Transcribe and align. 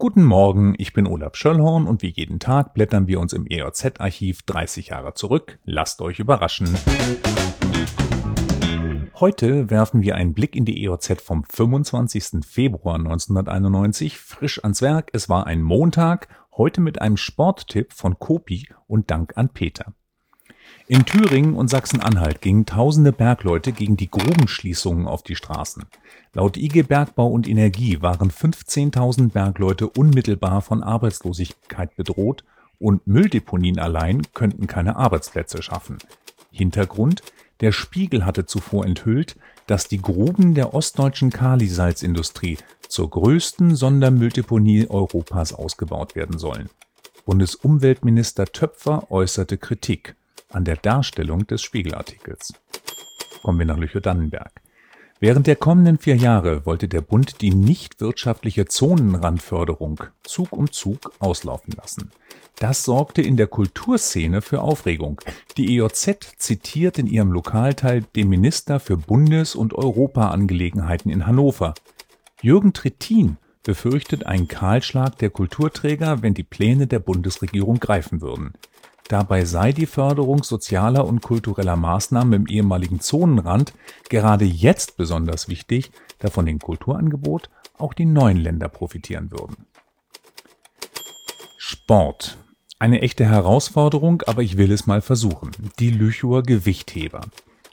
Guten 0.00 0.24
Morgen, 0.24 0.74
ich 0.78 0.94
bin 0.94 1.06
Olaf 1.06 1.36
Schöllhorn 1.36 1.86
und 1.86 2.00
wie 2.00 2.08
jeden 2.08 2.38
Tag 2.38 2.72
blättern 2.72 3.06
wir 3.06 3.20
uns 3.20 3.34
im 3.34 3.46
EOZ-Archiv 3.46 4.44
30 4.44 4.86
Jahre 4.88 5.12
zurück. 5.12 5.58
Lasst 5.64 6.00
euch 6.00 6.18
überraschen. 6.18 6.74
Heute 9.16 9.68
werfen 9.68 10.00
wir 10.00 10.14
einen 10.14 10.32
Blick 10.32 10.56
in 10.56 10.64
die 10.64 10.82
EOZ 10.84 11.20
vom 11.20 11.44
25. 11.44 12.46
Februar 12.46 12.94
1991, 12.94 14.16
frisch 14.16 14.64
ans 14.64 14.80
Werk. 14.80 15.10
Es 15.12 15.28
war 15.28 15.46
ein 15.46 15.60
Montag, 15.60 16.28
heute 16.56 16.80
mit 16.80 17.02
einem 17.02 17.18
Sporttipp 17.18 17.92
von 17.92 18.18
Kopi 18.18 18.70
und 18.86 19.10
Dank 19.10 19.36
an 19.36 19.50
Peter. 19.50 19.92
In 20.90 21.04
Thüringen 21.04 21.54
und 21.54 21.70
Sachsen-Anhalt 21.70 22.40
gingen 22.40 22.66
tausende 22.66 23.12
Bergleute 23.12 23.70
gegen 23.70 23.96
die 23.96 24.10
Grubenschließungen 24.10 25.06
auf 25.06 25.22
die 25.22 25.36
Straßen. 25.36 25.84
Laut 26.32 26.56
IG 26.56 26.82
Bergbau 26.82 27.28
und 27.28 27.46
Energie 27.46 28.02
waren 28.02 28.32
15.000 28.32 29.30
Bergleute 29.30 29.88
unmittelbar 29.88 30.62
von 30.62 30.82
Arbeitslosigkeit 30.82 31.94
bedroht 31.94 32.42
und 32.80 33.06
Mülldeponien 33.06 33.78
allein 33.78 34.22
könnten 34.34 34.66
keine 34.66 34.96
Arbeitsplätze 34.96 35.62
schaffen. 35.62 35.98
Hintergrund 36.50 37.22
der 37.60 37.70
Spiegel 37.70 38.26
hatte 38.26 38.46
zuvor 38.46 38.84
enthüllt, 38.84 39.36
dass 39.68 39.86
die 39.86 40.02
Gruben 40.02 40.54
der 40.54 40.74
ostdeutschen 40.74 41.30
Kalisalzindustrie 41.30 42.58
zur 42.88 43.10
größten 43.10 43.76
Sondermülldeponie 43.76 44.88
Europas 44.90 45.52
ausgebaut 45.52 46.16
werden 46.16 46.38
sollen. 46.38 46.68
Bundesumweltminister 47.26 48.46
Töpfer 48.46 49.08
äußerte 49.12 49.56
Kritik 49.56 50.16
an 50.50 50.64
der 50.64 50.76
Darstellung 50.76 51.46
des 51.46 51.62
Spiegelartikels. 51.62 52.52
Kommen 53.42 53.58
wir 53.58 53.66
nach 53.66 53.78
Lüchow-Dannenberg. 53.78 54.60
Während 55.22 55.46
der 55.46 55.56
kommenden 55.56 55.98
vier 55.98 56.16
Jahre 56.16 56.64
wollte 56.64 56.88
der 56.88 57.02
Bund 57.02 57.42
die 57.42 57.54
nicht 57.54 58.00
wirtschaftliche 58.00 58.64
Zonenrandförderung 58.64 60.04
Zug 60.22 60.52
um 60.52 60.72
Zug 60.72 61.12
auslaufen 61.18 61.74
lassen. 61.76 62.10
Das 62.58 62.84
sorgte 62.84 63.20
in 63.20 63.36
der 63.36 63.46
Kulturszene 63.46 64.40
für 64.40 64.62
Aufregung. 64.62 65.20
Die 65.58 65.76
EOZ 65.76 66.36
zitiert 66.38 66.98
in 66.98 67.06
ihrem 67.06 67.32
Lokalteil 67.32 68.02
den 68.16 68.30
Minister 68.30 68.80
für 68.80 68.96
Bundes- 68.96 69.54
und 69.54 69.74
Europaangelegenheiten 69.74 71.10
in 71.10 71.26
Hannover. 71.26 71.74
Jürgen 72.40 72.72
Trittin 72.72 73.36
befürchtet 73.62 74.24
einen 74.24 74.48
Kahlschlag 74.48 75.18
der 75.18 75.28
Kulturträger, 75.28 76.22
wenn 76.22 76.32
die 76.32 76.42
Pläne 76.44 76.86
der 76.86 76.98
Bundesregierung 76.98 77.78
greifen 77.78 78.22
würden. 78.22 78.54
Dabei 79.10 79.44
sei 79.44 79.72
die 79.72 79.86
Förderung 79.86 80.44
sozialer 80.44 81.04
und 81.04 81.20
kultureller 81.20 81.74
Maßnahmen 81.74 82.32
im 82.32 82.46
ehemaligen 82.46 83.00
Zonenrand 83.00 83.72
gerade 84.08 84.44
jetzt 84.44 84.96
besonders 84.96 85.48
wichtig, 85.48 85.90
da 86.20 86.30
von 86.30 86.46
dem 86.46 86.60
Kulturangebot 86.60 87.50
auch 87.76 87.92
die 87.92 88.04
neuen 88.04 88.36
Länder 88.36 88.68
profitieren 88.68 89.32
würden. 89.32 89.66
Sport. 91.58 92.38
Eine 92.78 93.00
echte 93.02 93.24
Herausforderung, 93.24 94.22
aber 94.28 94.42
ich 94.42 94.56
will 94.56 94.70
es 94.70 94.86
mal 94.86 95.00
versuchen. 95.00 95.50
Die 95.80 95.90
Lüchower 95.90 96.44
Gewichtheber. 96.44 97.22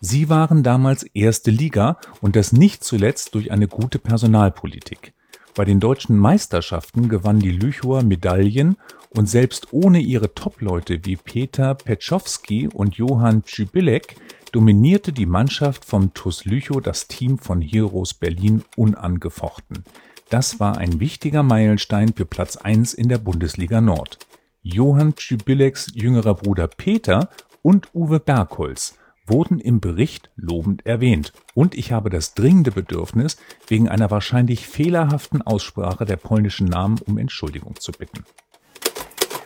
Sie 0.02 0.30
waren 0.30 0.64
damals 0.64 1.04
erste 1.04 1.52
Liga 1.52 2.00
und 2.20 2.36
das 2.36 2.52
nicht 2.52 2.84
zuletzt 2.84 3.36
durch 3.36 3.52
eine 3.52 3.68
gute 3.68 4.00
Personalpolitik. 4.00 5.14
Bei 5.58 5.66
den 5.66 5.80
deutschen 5.80 6.20
Meisterschaften 6.20 7.10
gewannen 7.10 7.40
die 7.40 7.52
Lüchower 7.52 8.04
Medaillen 8.04 8.78
und 9.10 9.28
selbst 9.28 9.70
ohne 9.74 10.00
ihre 10.00 10.36
Top-Leute 10.36 11.04
wie 11.04 11.16
Peter 11.16 11.74
Petschowski 11.74 12.68
und 12.72 12.98
Johann 12.98 13.44
Czybylek 13.44 14.18
dominierte 14.52 15.12
die 15.12 15.26
Mannschaft 15.26 15.84
vom 15.84 16.14
TuS 16.14 16.46
Lüchow 16.46 16.80
das 16.80 17.08
Team 17.08 17.40
von 17.40 17.60
Heroes 17.60 18.14
Berlin 18.14 18.66
unangefochten. 18.76 19.84
Das 20.30 20.60
war 20.60 20.78
ein 20.78 21.00
wichtiger 21.00 21.42
Meilenstein 21.42 22.14
für 22.14 22.26
Platz 22.26 22.58
1 22.58 22.94
in 22.94 23.10
der 23.10 23.18
Bundesliga 23.18 23.82
Nord. 23.82 24.20
Johann 24.62 25.16
Czybyleks 25.16 25.92
jüngerer 25.96 26.36
Bruder 26.36 26.68
Peter 26.68 27.30
und 27.64 27.90
Uwe 27.96 28.20
Bergholz 28.20 28.94
wurden 29.28 29.60
im 29.60 29.80
Bericht 29.80 30.30
lobend 30.36 30.86
erwähnt. 30.86 31.34
Und 31.54 31.76
ich 31.76 31.92
habe 31.92 32.10
das 32.10 32.34
dringende 32.34 32.72
Bedürfnis, 32.72 33.38
wegen 33.68 33.90
einer 33.90 34.10
wahrscheinlich 34.12 34.68
fehlerhaften 34.68 35.42
Aussprache 35.42 36.06
der 36.06 36.18
polnischen 36.18 36.68
Namen 36.68 37.00
um 37.06 37.18
Entschuldigung 37.18 37.76
zu 37.80 37.92
bitten. 37.92 38.24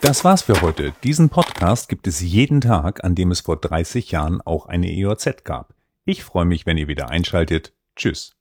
Das 0.01 0.23
war's 0.23 0.41
für 0.41 0.59
heute. 0.61 0.93
Diesen 1.03 1.29
Podcast 1.29 1.87
gibt 1.87 2.07
es 2.07 2.21
jeden 2.21 2.59
Tag, 2.59 3.03
an 3.03 3.13
dem 3.13 3.29
es 3.29 3.41
vor 3.41 3.57
30 3.57 4.09
Jahren 4.09 4.41
auch 4.41 4.65
eine 4.65 4.91
EOZ 4.91 5.43
gab. 5.43 5.75
Ich 6.05 6.23
freue 6.23 6.45
mich, 6.45 6.65
wenn 6.65 6.77
ihr 6.77 6.87
wieder 6.87 7.09
einschaltet. 7.09 7.73
Tschüss. 7.95 8.40